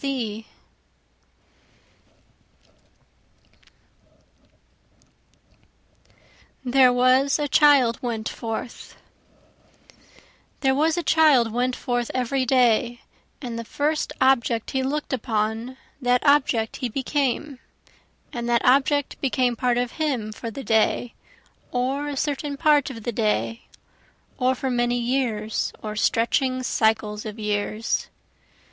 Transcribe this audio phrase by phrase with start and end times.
[6.63, 8.95] There Was a Child Went Forth
[10.61, 13.01] There was a child went forth every day,
[13.43, 17.59] And the first object he look'd upon, that object he became,
[18.33, 21.13] And that object became part of him for the day
[21.71, 23.67] or a certain part of the day,
[24.39, 28.07] Or for many years or stretching cycles of years.